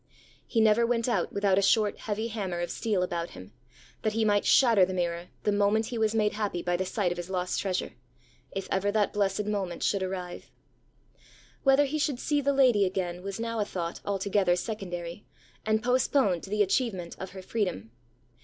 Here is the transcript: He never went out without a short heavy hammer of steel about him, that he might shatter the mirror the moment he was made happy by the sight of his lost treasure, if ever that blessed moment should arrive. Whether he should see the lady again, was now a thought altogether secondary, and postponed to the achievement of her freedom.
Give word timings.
He 0.47 0.61
never 0.61 0.83
went 0.83 1.07
out 1.07 1.31
without 1.31 1.59
a 1.59 1.61
short 1.61 1.99
heavy 1.99 2.29
hammer 2.29 2.59
of 2.61 2.71
steel 2.71 3.03
about 3.03 3.29
him, 3.29 3.53
that 4.01 4.13
he 4.13 4.25
might 4.25 4.45
shatter 4.47 4.83
the 4.83 4.95
mirror 4.95 5.27
the 5.43 5.51
moment 5.51 5.85
he 5.93 5.99
was 5.99 6.15
made 6.15 6.33
happy 6.33 6.63
by 6.63 6.75
the 6.75 6.87
sight 6.87 7.11
of 7.11 7.19
his 7.19 7.29
lost 7.29 7.59
treasure, 7.59 7.93
if 8.49 8.67
ever 8.71 8.91
that 8.91 9.13
blessed 9.13 9.45
moment 9.45 9.83
should 9.83 10.01
arrive. 10.01 10.49
Whether 11.61 11.85
he 11.85 11.99
should 11.99 12.19
see 12.19 12.41
the 12.41 12.51
lady 12.51 12.83
again, 12.83 13.21
was 13.21 13.39
now 13.39 13.59
a 13.59 13.63
thought 13.65 14.01
altogether 14.03 14.55
secondary, 14.55 15.23
and 15.67 15.83
postponed 15.83 16.41
to 16.41 16.49
the 16.49 16.63
achievement 16.63 17.15
of 17.19 17.29
her 17.33 17.43
freedom. 17.43 17.91